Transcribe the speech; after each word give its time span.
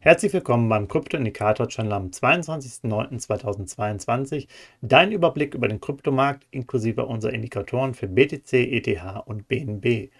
Herzlich 0.00 0.32
willkommen 0.32 0.68
beim 0.68 0.86
Krypto-Indikator-Channel 0.86 1.92
am 1.92 2.10
22.09.2022. 2.10 4.46
Dein 4.80 5.10
Überblick 5.10 5.56
über 5.56 5.66
den 5.66 5.80
Kryptomarkt 5.80 6.46
inklusive 6.52 7.04
unserer 7.04 7.32
Indikatoren 7.32 7.94
für 7.94 8.06
BTC, 8.06 8.52
ETH 8.52 8.86
und 9.26 9.48
BNB. 9.48 10.12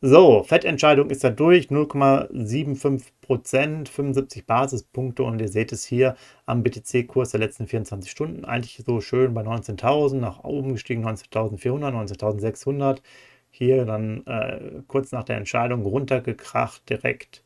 So, 0.00 0.42
Fettentscheidung 0.42 1.10
ist 1.10 1.22
ja 1.22 1.28
durch, 1.28 1.66
0,75% 1.66 3.88
75 3.88 4.46
Basispunkte 4.46 5.22
und 5.22 5.38
ihr 5.38 5.48
seht 5.48 5.72
es 5.72 5.84
hier 5.84 6.16
am 6.46 6.62
BTC-Kurs 6.62 7.32
der 7.32 7.40
letzten 7.40 7.66
24 7.66 8.10
Stunden. 8.10 8.46
Eigentlich 8.46 8.82
so 8.86 9.02
schön 9.02 9.34
bei 9.34 9.42
19.000, 9.42 10.14
nach 10.14 10.44
oben 10.44 10.72
gestiegen 10.72 11.06
19.400, 11.06 12.16
19.600. 12.16 13.02
Hier 13.50 13.84
dann 13.84 14.26
äh, 14.26 14.80
kurz 14.88 15.12
nach 15.12 15.24
der 15.24 15.36
Entscheidung 15.36 15.82
runtergekracht 15.82 16.88
direkt 16.88 17.44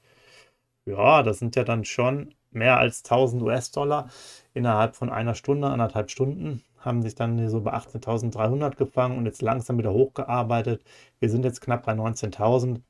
ja, 0.86 1.22
das 1.22 1.38
sind 1.38 1.56
ja 1.56 1.64
dann 1.64 1.84
schon 1.84 2.34
mehr 2.50 2.78
als 2.78 3.02
1000 3.04 3.42
US-Dollar 3.42 4.08
innerhalb 4.54 4.96
von 4.96 5.10
einer 5.10 5.34
Stunde, 5.34 5.68
anderthalb 5.68 6.10
Stunden. 6.10 6.62
Haben 6.78 7.02
sich 7.02 7.14
dann 7.14 7.48
so 7.48 7.62
bei 7.62 7.72
18.300 7.72 8.76
gefangen 8.76 9.18
und 9.18 9.26
jetzt 9.26 9.42
langsam 9.42 9.78
wieder 9.78 9.92
hochgearbeitet. 9.92 10.84
Wir 11.18 11.30
sind 11.30 11.44
jetzt 11.44 11.60
knapp 11.60 11.84
bei 11.86 11.92
19.000. 11.92 12.80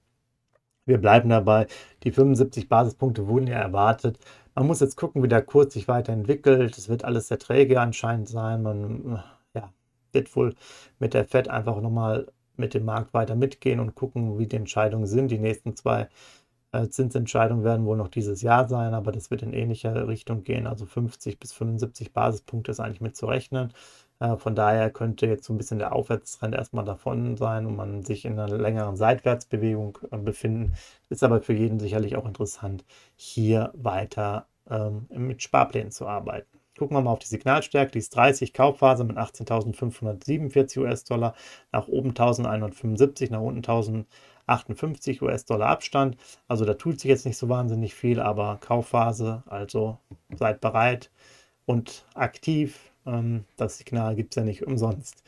Wir 0.87 0.99
bleiben 0.99 1.29
dabei. 1.31 1.67
Die 2.03 2.13
75 2.13 2.69
Basispunkte 2.69 3.27
wurden 3.29 3.47
ja 3.47 3.57
erwartet. 3.59 4.19
Man 4.55 4.67
muss 4.67 4.81
jetzt 4.81 4.97
gucken, 4.97 5.23
wie 5.23 5.29
der 5.29 5.43
Kurs 5.43 5.73
sich 5.73 5.89
weiterentwickelt. 5.89 6.77
Es 6.77 6.89
wird 6.89 7.05
alles 7.05 7.29
sehr 7.29 7.39
träge 7.39 7.81
anscheinend 7.81 8.29
sein. 8.29 8.63
Man 8.63 9.23
ja, 9.55 9.73
wird 10.13 10.35
wohl 10.37 10.55
mit 10.99 11.15
der 11.15 11.25
FED 11.25 11.49
einfach 11.49 11.81
nochmal 11.81 12.27
mit 12.57 12.75
dem 12.75 12.85
Markt 12.85 13.15
weiter 13.15 13.35
mitgehen 13.37 13.81
und 13.81 13.95
gucken, 13.95 14.39
wie 14.39 14.47
die 14.47 14.57
Entscheidungen 14.57 15.07
sind. 15.07 15.31
Die 15.31 15.39
nächsten 15.39 15.77
zwei 15.77 16.09
Zinsentscheidungen 16.89 17.65
werden 17.65 17.87
wohl 17.87 17.97
noch 17.97 18.09
dieses 18.09 18.43
Jahr 18.43 18.69
sein, 18.69 18.95
aber 18.95 19.13
das 19.13 19.31
wird 19.31 19.43
in 19.43 19.53
ähnlicher 19.53 20.09
Richtung 20.09 20.43
gehen. 20.45 20.67
Also 20.67 20.87
50 20.87 21.39
bis 21.39 21.53
75 21.53 22.13
Basispunkte 22.13 22.71
ist 22.71 22.81
eigentlich 22.81 23.01
mit 23.01 23.17
zu 23.17 23.27
rechnen. 23.27 23.73
Äh, 24.21 24.37
von 24.37 24.55
daher 24.55 24.91
könnte 24.91 25.27
jetzt 25.27 25.45
so 25.45 25.53
ein 25.53 25.59
bisschen 25.59 25.79
der 25.79 25.95
Aufwärtstrend 25.95 26.55
erstmal 26.55 26.85
davon 26.85 27.37
sein 27.37 27.67
und 27.67 27.77
man 27.77 28.03
sich 28.05 28.25
in 28.25 28.39
einer 28.39 28.57
längeren 28.57 28.97
Seitwärtsbewegung 28.97 29.99
äh, 30.11 30.19
befinden. 30.19 30.75
Ist 31.09 31.25
aber 31.25 31.41
für 31.41 31.55
jeden 31.55 31.81
sicherlich 31.81 32.17
auch 32.17 32.27
interessant, 32.27 32.85
hier 33.17 33.71
weiter 33.75 34.47
ähm, 34.71 35.07
mit 35.11 35.43
Sparplänen 35.43 35.91
zu 35.91 36.07
arbeiten. 36.07 36.49
Gucken 36.79 36.97
wir 36.97 37.03
mal 37.03 37.13
auf 37.13 37.21
die 37.21 37.29
Signalstärke, 37.29 37.93
die 37.93 37.99
ist 38.01 38.17
30, 38.17 38.53
Kaufphase 38.53 39.05
mit 39.05 39.17
18.547 39.17 40.81
US-Dollar, 40.81 41.35
nach 41.71 41.87
oben 41.87 42.11
1175, 42.11 43.31
nach 43.31 43.41
unten 43.41 43.59
1000. 43.59 44.09
58 44.47 45.23
US-Dollar 45.23 45.69
Abstand. 45.69 46.17
Also 46.49 46.65
da 46.65 46.75
tut 46.75 47.01
sich 47.01 47.09
jetzt 47.09 47.27
nicht 47.27 47.39
so 47.39 47.49
wahnsinnig 47.49 47.95
viel, 47.95 48.21
aber 48.21 48.59
Kaufphase, 48.61 49.43
also 49.47 49.99
seid 50.37 50.61
bereit 50.61 51.11
und 51.67 52.05
aktiv. 52.15 52.93
Ähm, 53.07 53.45
das 53.57 53.79
Signal 53.79 54.17
gibt 54.17 54.35
es 54.35 54.37
ja 54.37 54.45
nicht 54.45 54.67
umsonst. 54.67 55.23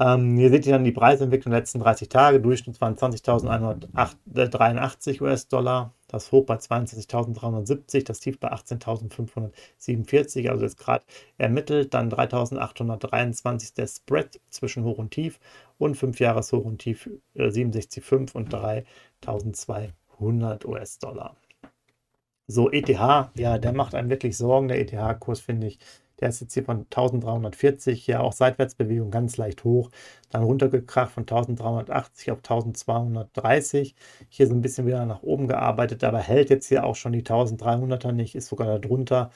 Ähm, 0.00 0.36
hier 0.38 0.48
seht 0.48 0.66
ihr 0.66 0.72
dann 0.72 0.84
die 0.84 0.92
Preisentwicklung 0.92 1.50
der 1.50 1.60
letzten 1.60 1.80
30 1.80 2.08
Tage. 2.08 2.40
Durchschnitt 2.40 2.80
waren 2.80 2.96
20.183 2.96 5.20
US-Dollar. 5.20 5.92
Das 6.08 6.32
Hoch 6.32 6.46
bei 6.46 6.56
22.370, 6.56 8.04
das 8.04 8.20
Tief 8.20 8.40
bei 8.40 8.50
18.547, 8.50 10.48
also 10.48 10.64
jetzt 10.64 10.78
gerade 10.78 11.04
ermittelt. 11.36 11.92
Dann 11.92 12.10
3.823 12.10 13.74
der 13.74 13.86
Spread 13.86 14.40
zwischen 14.48 14.84
Hoch 14.84 14.96
und 14.96 15.10
Tief 15.10 15.38
und 15.76 15.96
5 15.96 16.18
Jahres 16.18 16.50
Hoch 16.52 16.64
und 16.64 16.78
Tief 16.78 17.10
äh, 17.34 17.48
67,5 17.48 18.32
und 18.32 18.54
3.200 18.54 20.66
US-Dollar. 20.66 21.36
So, 22.46 22.70
ETH, 22.70 22.88
ja, 22.88 23.58
der 23.58 23.72
macht 23.72 23.94
einem 23.94 24.08
wirklich 24.10 24.36
Sorgen, 24.36 24.68
der 24.68 24.80
ETH-Kurs, 24.80 25.40
finde 25.40 25.68
ich. 25.68 25.78
Der 26.20 26.28
ist 26.28 26.40
jetzt 26.40 26.54
hier 26.54 26.64
von 26.64 26.80
1340, 26.80 28.06
ja 28.06 28.20
auch 28.20 28.32
Seitwärtsbewegung 28.32 29.10
ganz 29.10 29.36
leicht 29.36 29.64
hoch, 29.64 29.90
dann 30.30 30.42
runtergekracht 30.42 31.12
von 31.12 31.22
1380 31.22 32.30
auf 32.30 32.38
1230. 32.38 33.94
Hier 34.28 34.46
so 34.46 34.54
ein 34.54 34.60
bisschen 34.60 34.86
wieder 34.86 35.06
nach 35.06 35.22
oben 35.22 35.48
gearbeitet, 35.48 36.04
aber 36.04 36.18
hält 36.18 36.50
jetzt 36.50 36.66
hier 36.68 36.84
auch 36.84 36.96
schon 36.96 37.12
die 37.12 37.22
1300er 37.22 38.12
nicht, 38.12 38.34
ist 38.34 38.48
sogar 38.48 38.78
darunter. 38.78 39.30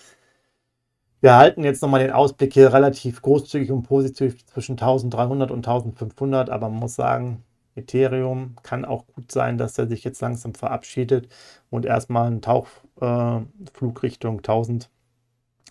Wir 1.20 1.36
halten 1.36 1.64
jetzt 1.64 1.80
nochmal 1.80 2.00
den 2.02 2.12
Ausblick 2.12 2.52
hier 2.52 2.72
relativ 2.72 3.22
großzügig 3.22 3.72
und 3.72 3.84
positiv 3.84 4.44
zwischen 4.46 4.72
1300 4.72 5.50
und 5.50 5.66
1500, 5.66 6.50
aber 6.50 6.68
man 6.68 6.80
muss 6.80 6.96
sagen, 6.96 7.42
Ethereum 7.76 8.56
kann 8.62 8.84
auch 8.84 9.06
gut 9.06 9.32
sein, 9.32 9.58
dass 9.58 9.78
er 9.78 9.86
sich 9.88 10.04
jetzt 10.04 10.20
langsam 10.20 10.54
verabschiedet 10.54 11.28
und 11.70 11.86
erstmal 11.86 12.26
einen 12.26 12.42
Tauchflug 12.42 13.00
äh, 13.00 14.00
Richtung 14.02 14.38
1000 14.38 14.90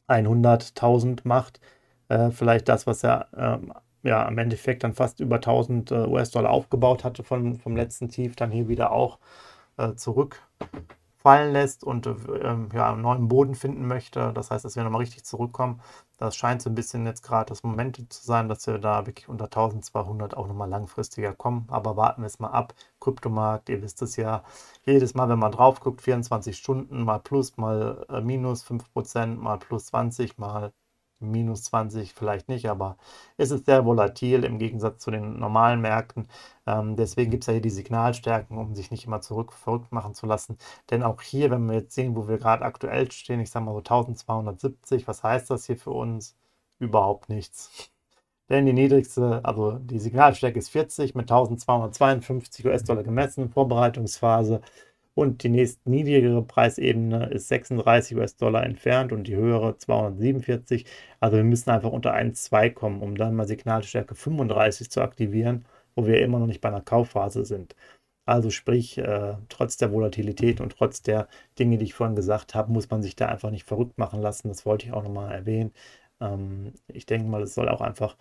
100.000 0.08 1.22
macht. 1.24 1.60
Äh, 2.10 2.32
vielleicht 2.32 2.70
das, 2.70 2.88
was 2.88 3.04
er 3.04 3.28
ähm, 3.36 3.74
ja 4.04 4.28
im 4.28 4.38
Endeffekt 4.38 4.84
dann 4.84 4.94
fast 4.94 5.20
über 5.20 5.36
1000 5.36 5.92
äh, 5.92 5.96
US-Dollar 6.08 6.52
aufgebaut 6.52 7.04
hatte 7.04 7.24
von, 7.24 7.56
vom 7.56 7.76
letzten 7.76 8.10
Tief, 8.10 8.36
dann 8.36 8.52
hier 8.52 8.68
wieder 8.68 8.92
auch 8.92 9.20
äh, 9.78 9.96
zurückfallen 9.96 11.54
lässt 11.54 11.84
und 11.84 12.06
äh, 12.08 12.12
ähm, 12.42 12.70
ja, 12.74 12.92
einen 12.94 13.02
neuen 13.02 13.28
Boden 13.28 13.56
finden 13.56 13.88
möchte. 13.88 14.32
Das 14.34 14.52
heißt, 14.52 14.66
dass 14.66 14.76
wir 14.76 14.84
nochmal 14.84 15.02
richtig 15.02 15.24
zurückkommen. 15.26 15.82
Das 16.24 16.38
scheint 16.38 16.62
so 16.62 16.70
ein 16.70 16.76
bisschen 16.76 17.06
jetzt 17.06 17.22
gerade 17.22 17.50
das 17.50 17.64
Moment 17.64 17.98
zu 18.14 18.24
sein, 18.24 18.48
dass 18.48 18.66
wir 18.66 18.78
da 18.80 19.06
wirklich 19.06 19.28
unter 19.28 19.44
1200 19.46 20.38
auch 20.38 20.48
nochmal 20.48 20.70
langfristiger 20.70 21.34
kommen. 21.34 21.68
Aber 21.70 21.98
warten 21.98 22.22
wir 22.22 22.28
es 22.28 22.40
mal 22.40 22.48
ab. 22.48 22.74
Kryptomarkt, 23.02 23.68
ihr 23.68 23.82
wisst 23.82 24.02
es 24.02 24.16
ja, 24.16 24.42
jedes 24.86 25.16
Mal, 25.16 25.28
wenn 25.28 25.40
man 25.40 25.52
drauf 25.52 25.82
guckt, 25.82 26.02
24 26.02 26.58
Stunden, 26.58 27.04
mal 27.04 27.20
plus, 27.20 27.58
mal 27.58 28.06
äh, 28.08 28.22
minus 28.22 28.64
5%, 28.64 29.36
mal 29.36 29.58
plus 29.60 29.88
20, 29.88 30.38
mal 30.38 30.72
minus 31.32 31.64
20 31.64 32.14
vielleicht 32.14 32.50
nicht, 32.50 32.70
aber 32.70 32.98
es 33.38 33.52
ist 33.52 33.66
sehr 33.66 33.86
volatil 33.86 34.44
im 34.44 34.60
Gegensatz 34.60 35.04
zu 35.04 35.12
den 35.12 35.40
normalen 35.40 35.82
Märkten. 35.82 36.28
Ähm, 36.68 36.96
deswegen 36.96 37.32
gibt 37.32 37.44
es 37.44 37.48
ja 37.48 37.54
hier 37.54 37.62
die 37.62 37.70
Signalstärken, 37.70 38.58
um 38.58 38.76
sich 38.76 38.92
nicht 38.92 39.06
immer 39.06 39.22
zurück 39.22 39.54
verrückt 39.54 39.92
machen 39.92 40.14
zu 40.16 40.26
lassen. 40.26 40.58
Denn 40.92 41.04
auch 41.04 41.22
hier, 41.22 41.52
wenn 41.52 41.66
wir 41.68 41.76
jetzt 41.76 41.96
sehen, 41.96 42.16
wo 42.16 42.28
wir 42.28 42.38
gerade 42.38 42.64
aktuell 42.66 43.12
stehen, 43.12 43.40
ich 43.40 43.50
sage 43.52 43.66
mal 43.66 43.74
so 43.74 43.80
1270, 43.80 45.08
was 45.08 45.24
heißt 45.24 45.50
das 45.50 45.66
hier 45.66 45.78
für 45.78 45.92
uns? 45.92 46.36
Überhaupt 46.80 47.30
nichts. 47.30 47.92
Denn 48.50 48.66
die 48.66 48.74
niedrigste, 48.74 49.42
also 49.44 49.74
die 49.80 50.00
Signalstärke 50.00 50.60
ist 50.60 50.70
40 50.70 51.16
mit 51.16 51.24
1252 51.24 52.66
US-Dollar 52.66 53.04
gemessen, 53.04 53.50
Vorbereitungsphase 53.50 54.62
und 55.16 55.44
die 55.44 55.50
nächst 55.50 55.86
niedrigere 55.88 56.42
Preisebene 56.44 57.28
ist 57.30 57.48
36 57.48 58.18
US-Dollar 58.18 58.64
entfernt 58.64 59.12
und 59.12 59.28
die 59.28 59.36
höhere 59.36 59.78
247. 59.78 60.86
Also 61.20 61.38
wir 61.38 61.44
müssen 61.44 61.70
einfach 61.70 61.92
unter 61.92 62.14
1,2 62.14 62.72
kommen, 62.72 63.02
um 63.02 63.16
dann 63.16 63.36
mal 63.36 63.48
Signalstärke 63.48 64.16
35 64.16 64.90
zu 64.90 65.02
aktivieren, 65.02 65.66
wo 65.96 66.08
wir 66.08 66.22
immer 66.22 66.40
noch 66.40 66.48
nicht 66.48 66.62
bei 66.62 66.70
einer 66.70 66.82
Kaufphase 66.82 67.46
sind. 67.46 67.76
Also 68.26 68.50
sprich, 68.50 68.98
äh, 68.98 69.36
trotz 69.50 69.78
der 69.78 69.92
Volatilität 69.92 70.62
und 70.62 70.72
trotz 70.78 71.02
der 71.02 71.28
Dinge, 71.60 71.78
die 71.78 71.86
ich 71.86 71.94
vorhin 71.94 72.16
gesagt 72.16 72.56
habe, 72.56 72.72
muss 72.72 72.90
man 72.90 73.02
sich 73.04 73.16
da 73.16 73.28
einfach 73.28 73.52
nicht 73.52 73.66
verrückt 73.68 73.98
machen 73.98 74.22
lassen. 74.22 74.48
Das 74.48 74.66
wollte 74.66 74.86
ich 74.88 74.94
auch 74.94 75.04
nochmal 75.04 75.34
erwähnen. 75.34 75.74
Ähm, 76.22 76.74
ich 76.88 77.06
denke 77.06 77.28
mal, 77.28 77.44
es 77.44 77.54
soll 77.56 77.70
auch 77.70 77.82
einfach 77.82 78.16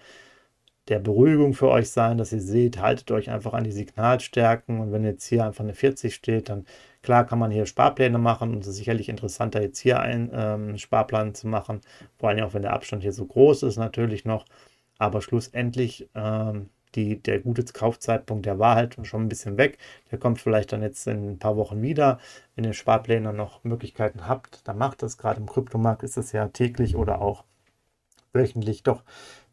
der 0.88 0.98
Beruhigung 0.98 1.54
für 1.54 1.68
euch 1.68 1.90
sein, 1.90 2.18
dass 2.18 2.32
ihr 2.32 2.40
seht, 2.40 2.80
haltet 2.80 3.10
euch 3.12 3.30
einfach 3.30 3.52
an 3.54 3.64
die 3.64 3.72
Signalstärken 3.72 4.80
und 4.80 4.92
wenn 4.92 5.04
jetzt 5.04 5.26
hier 5.26 5.44
einfach 5.44 5.64
eine 5.64 5.74
40 5.74 6.14
steht, 6.14 6.48
dann 6.48 6.66
klar 7.02 7.26
kann 7.26 7.38
man 7.38 7.50
hier 7.50 7.66
Sparpläne 7.66 8.18
machen 8.18 8.54
und 8.54 8.60
es 8.60 8.68
ist 8.68 8.76
sicherlich 8.76 9.08
interessanter 9.08 9.62
jetzt 9.62 9.78
hier 9.78 10.00
einen 10.00 10.30
ähm, 10.32 10.78
Sparplan 10.78 11.34
zu 11.34 11.48
machen, 11.48 11.80
vor 12.18 12.28
allem 12.28 12.44
auch 12.44 12.54
wenn 12.54 12.62
der 12.62 12.72
Abstand 12.72 13.02
hier 13.02 13.12
so 13.12 13.26
groß 13.26 13.64
ist 13.64 13.76
natürlich 13.76 14.24
noch, 14.24 14.44
aber 14.98 15.22
schlussendlich 15.22 16.08
ähm, 16.14 16.70
die, 16.94 17.22
der 17.22 17.40
gute 17.40 17.64
Kaufzeitpunkt, 17.64 18.46
der 18.46 18.58
war 18.58 18.76
halt 18.76 18.96
schon 19.06 19.22
ein 19.22 19.28
bisschen 19.28 19.56
weg. 19.56 19.78
Der 20.10 20.18
kommt 20.18 20.40
vielleicht 20.40 20.72
dann 20.72 20.82
jetzt 20.82 21.06
in 21.06 21.32
ein 21.32 21.38
paar 21.38 21.56
Wochen 21.56 21.82
wieder. 21.82 22.18
Wenn 22.54 22.64
ihr 22.64 22.74
Sparpläne 22.74 23.32
noch 23.32 23.64
Möglichkeiten 23.64 24.28
habt, 24.28 24.66
dann 24.68 24.78
macht 24.78 25.02
das. 25.02 25.18
Gerade 25.18 25.40
im 25.40 25.48
Kryptomarkt 25.48 26.02
ist 26.02 26.16
es 26.18 26.32
ja 26.32 26.48
täglich 26.48 26.96
oder 26.96 27.20
auch 27.20 27.44
wöchentlich 28.32 28.82
doch 28.82 29.02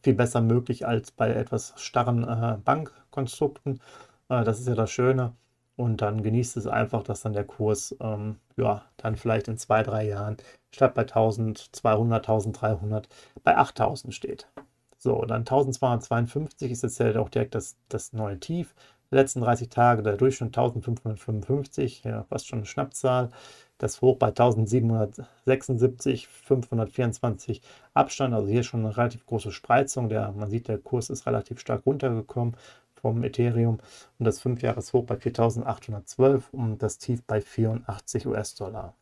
viel 0.02 0.14
besser 0.14 0.42
möglich 0.42 0.88
als 0.88 1.12
bei 1.12 1.30
etwas 1.30 1.74
starren 1.78 2.24
äh, 2.24 2.58
Bankkonstrukten. 2.64 3.82
Äh, 4.30 4.44
das 4.44 4.60
ist 4.60 4.68
ja 4.68 4.76
das 4.76 4.92
Schöne. 4.92 5.34
Und 5.80 6.02
dann 6.02 6.24
genießt 6.24 6.58
es 6.58 6.68
einfach, 6.68 7.04
dass 7.04 7.22
dann 7.22 7.32
der 7.32 7.46
Kurs, 7.46 7.96
ähm, 8.02 8.36
ja, 8.58 8.84
dann 8.98 9.16
vielleicht 9.16 9.48
in 9.48 9.58
zwei, 9.58 9.82
drei 9.82 10.06
Jahren 10.06 10.36
statt 10.72 10.94
bei 10.94 11.04
1200, 11.04 12.28
1300 12.28 13.08
bei 13.46 13.56
8000 13.56 14.14
steht. 14.14 14.50
So, 14.98 15.24
dann 15.24 15.44
1252 15.44 16.74
ist 16.74 16.82
jetzt 16.82 17.02
auch 17.16 17.30
direkt 17.30 17.56
das, 17.56 17.78
das 17.88 18.12
neue 18.12 18.42
Tief. 18.42 18.76
Die 19.10 19.16
letzten 19.16 19.40
30 19.40 19.70
Tage 19.70 20.04
der 20.04 20.18
Durchschnitt 20.18 20.50
1555, 20.50 22.04
ja, 22.04 22.24
fast 22.24 22.50
schon 22.50 22.60
eine 22.60 22.66
Schnappzahl. 22.66 23.30
Das 23.78 24.02
Hoch 24.02 24.18
bei 24.18 24.28
1776, 24.28 26.28
524 26.28 27.62
Abstand, 27.94 28.34
also 28.34 28.50
hier 28.50 28.64
schon 28.64 28.86
eine 28.86 28.98
relativ 28.98 29.26
große 29.26 29.54
Spreizung. 29.54 30.10
Der, 30.10 30.34
man 30.34 30.50
sieht, 30.50 30.68
der 30.68 30.78
Kurs 30.78 31.10
ist 31.10 31.26
relativ 31.26 31.62
stark 31.62 31.86
runtergekommen 31.86 32.58
vom 33.00 33.24
Ethereum 33.24 33.80
und 34.20 34.26
das 34.26 34.42
5-Jahres-Hoch 34.42 35.06
bei 35.06 35.18
4812 35.18 36.54
und 36.54 36.84
das 36.84 36.98
Tief 36.98 37.24
bei 37.24 37.42
84 37.42 38.28
US-Dollar. 38.28 38.96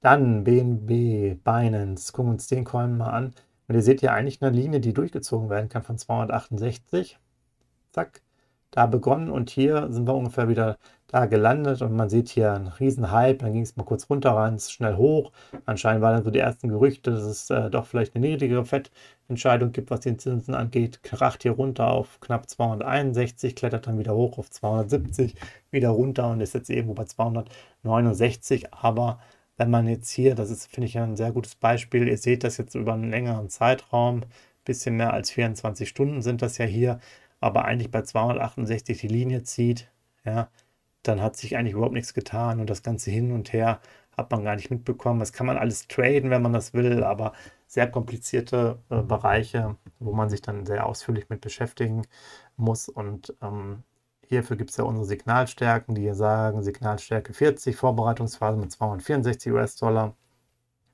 Dann 0.00 0.44
BNB, 0.44 1.42
Binance, 1.44 2.12
gucken 2.12 2.30
wir 2.30 2.34
uns 2.34 2.46
den 2.46 2.64
Coin 2.64 2.96
mal 2.96 3.10
an. 3.10 3.34
Und 3.68 3.74
ihr 3.74 3.82
seht 3.82 4.00
hier 4.00 4.12
eigentlich 4.12 4.42
eine 4.42 4.56
Linie, 4.56 4.80
die 4.80 4.94
durchgezogen 4.94 5.50
werden 5.50 5.68
kann 5.68 5.82
von 5.82 5.98
268. 5.98 7.18
Zack, 7.92 8.22
da 8.70 8.86
begonnen 8.86 9.30
und 9.30 9.50
hier 9.50 9.92
sind 9.92 10.08
wir 10.08 10.14
ungefähr 10.14 10.48
wieder 10.48 10.78
da 11.10 11.26
gelandet 11.26 11.82
und 11.82 11.96
man 11.96 12.08
sieht 12.08 12.28
hier 12.28 12.52
einen 12.52 12.68
riesen 12.68 13.10
Hype, 13.10 13.40
dann 13.40 13.52
ging 13.52 13.62
es 13.62 13.76
mal 13.76 13.84
kurz 13.84 14.08
runter 14.08 14.30
rein, 14.30 14.58
schnell 14.60 14.96
hoch. 14.96 15.32
Anscheinend 15.66 16.02
waren 16.02 16.14
dann 16.14 16.24
so 16.24 16.30
die 16.30 16.38
ersten 16.38 16.68
Gerüchte, 16.68 17.10
dass 17.10 17.22
es 17.22 17.50
äh, 17.50 17.68
doch 17.68 17.86
vielleicht 17.86 18.14
eine 18.14 18.26
niedrigere 18.26 18.64
Fettentscheidung 18.64 19.72
gibt, 19.72 19.90
was 19.90 20.00
den 20.00 20.18
Zinsen 20.20 20.54
angeht. 20.54 21.02
Kracht 21.02 21.42
hier 21.42 21.52
runter 21.52 21.88
auf 21.88 22.20
knapp 22.20 22.48
261, 22.48 23.56
klettert 23.56 23.88
dann 23.88 23.98
wieder 23.98 24.14
hoch 24.14 24.38
auf 24.38 24.50
270, 24.50 25.34
wieder 25.72 25.88
runter 25.90 26.30
und 26.30 26.40
ist 26.40 26.54
jetzt 26.54 26.70
irgendwo 26.70 26.94
bei 26.94 27.04
269. 27.04 28.72
Aber 28.72 29.18
wenn 29.56 29.70
man 29.70 29.88
jetzt 29.88 30.10
hier, 30.10 30.34
das 30.36 30.50
ist, 30.50 30.68
finde 30.72 30.86
ich, 30.86 30.98
ein 30.98 31.16
sehr 31.16 31.32
gutes 31.32 31.56
Beispiel, 31.56 32.08
ihr 32.08 32.18
seht 32.18 32.44
das 32.44 32.56
jetzt 32.56 32.74
über 32.76 32.94
einen 32.94 33.10
längeren 33.10 33.48
Zeitraum, 33.48 34.22
bisschen 34.64 34.96
mehr 34.96 35.12
als 35.12 35.30
24 35.30 35.88
Stunden 35.88 36.22
sind 36.22 36.42
das 36.42 36.58
ja 36.58 36.64
hier, 36.66 37.00
aber 37.40 37.64
eigentlich 37.64 37.90
bei 37.90 38.02
268 38.02 38.98
die 38.98 39.08
Linie 39.08 39.42
zieht, 39.42 39.90
ja, 40.24 40.48
dann 41.02 41.20
hat 41.22 41.36
sich 41.36 41.56
eigentlich 41.56 41.74
überhaupt 41.74 41.94
nichts 41.94 42.14
getan 42.14 42.60
und 42.60 42.68
das 42.70 42.82
Ganze 42.82 43.10
hin 43.10 43.32
und 43.32 43.52
her 43.52 43.80
hat 44.16 44.30
man 44.30 44.44
gar 44.44 44.56
nicht 44.56 44.70
mitbekommen. 44.70 45.20
Das 45.20 45.32
kann 45.32 45.46
man 45.46 45.56
alles 45.56 45.88
traden, 45.88 46.30
wenn 46.30 46.42
man 46.42 46.52
das 46.52 46.74
will, 46.74 47.02
aber 47.04 47.32
sehr 47.66 47.90
komplizierte 47.90 48.78
äh, 48.90 49.02
Bereiche, 49.02 49.76
wo 49.98 50.12
man 50.12 50.28
sich 50.28 50.42
dann 50.42 50.66
sehr 50.66 50.86
ausführlich 50.86 51.28
mit 51.28 51.40
beschäftigen 51.40 52.06
muss. 52.56 52.88
Und 52.88 53.34
ähm, 53.42 53.82
hierfür 54.26 54.56
gibt 54.56 54.70
es 54.70 54.76
ja 54.76 54.84
unsere 54.84 55.06
Signalstärken, 55.06 55.94
die 55.94 56.02
hier 56.02 56.14
sagen, 56.14 56.62
Signalstärke 56.62 57.32
40, 57.32 57.76
Vorbereitungsphase 57.76 58.58
mit 58.58 58.72
264 58.72 59.52
US-Dollar, 59.52 60.14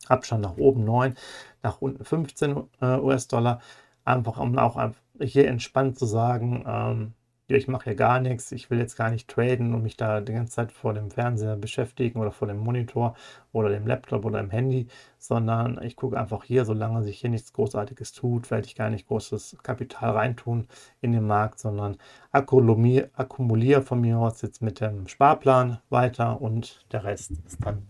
Abstand 0.09 0.43
nach 0.43 0.57
oben 0.57 0.85
9, 0.85 1.15
nach 1.63 1.81
unten 1.81 2.05
15 2.05 2.69
äh, 2.81 2.99
US-Dollar. 2.99 3.61
Einfach 4.05 4.39
um 4.39 4.57
auch 4.59 4.93
hier 5.21 5.49
entspannt 5.49 5.99
zu 5.99 6.07
sagen, 6.07 6.65
ähm, 6.67 7.15
ja, 7.49 7.57
ich 7.57 7.69
mache 7.69 7.85
hier 7.85 7.95
gar 7.95 8.21
nichts, 8.21 8.51
ich 8.51 8.71
will 8.71 8.79
jetzt 8.79 8.97
gar 8.97 9.11
nicht 9.11 9.29
traden 9.29 9.73
und 9.73 9.83
mich 9.83 9.97
da 9.97 10.21
die 10.21 10.33
ganze 10.33 10.55
Zeit 10.55 10.73
vor 10.73 10.95
dem 10.95 11.11
Fernseher 11.13 11.57
beschäftigen 11.57 12.19
oder 12.21 12.33
vor 12.33 12.49
dem 12.49 12.59
Monitor 12.59 13.15
oder 13.53 13.69
dem 13.69 13.87
Laptop 13.87 14.25
oder 14.25 14.41
dem 14.41 14.51
Handy, 14.51 14.89
sondern 15.19 15.81
ich 15.83 15.95
gucke 15.95 16.19
einfach 16.19 16.43
hier, 16.43 16.65
solange 16.65 17.05
sich 17.05 17.21
hier 17.21 17.31
nichts 17.31 17.53
Großartiges 17.53 18.13
tut, 18.13 18.51
werde 18.51 18.67
ich 18.67 18.75
gar 18.75 18.91
nicht 18.91 19.07
großes 19.07 19.59
Kapital 19.63 20.11
reintun 20.11 20.67
in 21.01 21.13
den 21.13 21.27
Markt, 21.27 21.61
sondern 21.61 21.99
akkumuliere 22.33 23.83
von 23.83 24.01
mir 24.01 24.19
aus 24.19 24.43
jetzt 24.43 24.61
mit 24.61 24.81
dem 24.81 25.07
Sparplan 25.07 25.79
weiter 25.89 26.41
und 26.41 26.85
der 26.91 27.05
Rest 27.05 27.31
ist 27.47 27.65
dann 27.65 27.89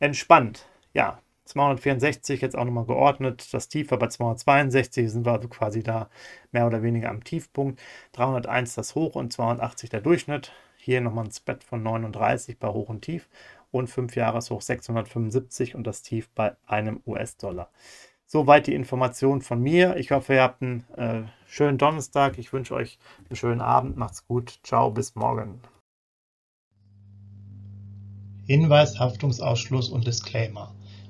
entspannt. 0.00 0.66
Ja, 0.94 1.20
264 1.46 2.40
jetzt 2.40 2.56
auch 2.56 2.64
nochmal 2.64 2.86
geordnet. 2.86 3.52
Das 3.52 3.68
Tief 3.68 3.90
war 3.90 3.98
bei 3.98 4.08
262, 4.08 5.10
sind 5.10 5.24
wir 5.24 5.32
also 5.32 5.48
quasi 5.48 5.82
da 5.82 6.08
mehr 6.52 6.66
oder 6.66 6.82
weniger 6.82 7.10
am 7.10 7.24
Tiefpunkt. 7.24 7.80
301 8.12 8.74
das 8.74 8.94
Hoch 8.94 9.14
und 9.14 9.32
280 9.32 9.90
der 9.90 10.00
Durchschnitt. 10.00 10.52
Hier 10.76 11.00
nochmal 11.00 11.24
ein 11.24 11.32
Spread 11.32 11.64
von 11.64 11.82
39 11.82 12.58
bei 12.58 12.68
Hoch 12.68 12.88
und 12.88 13.02
Tief 13.02 13.28
und 13.70 13.88
5 13.88 14.14
Jahreshoch 14.16 14.60
675 14.60 15.74
und 15.74 15.86
das 15.86 16.02
Tief 16.02 16.28
bei 16.34 16.56
einem 16.66 17.00
US-Dollar. 17.06 17.70
Soweit 18.26 18.66
die 18.66 18.74
Information 18.74 19.40
von 19.40 19.62
mir. 19.62 19.96
Ich 19.96 20.10
hoffe, 20.10 20.34
ihr 20.34 20.42
habt 20.42 20.62
einen 20.62 20.84
äh, 20.96 21.22
schönen 21.46 21.78
Donnerstag. 21.78 22.38
Ich 22.38 22.52
wünsche 22.52 22.74
euch 22.74 22.98
einen 23.28 23.36
schönen 23.36 23.60
Abend. 23.60 23.96
Macht's 23.96 24.26
gut. 24.26 24.58
Ciao, 24.64 24.90
bis 24.90 25.14
morgen. 25.14 25.60
Hinweis, 28.46 28.98
Haftungsausschluss 28.98 29.88
und 29.88 30.06
Disclaimer. 30.06 30.75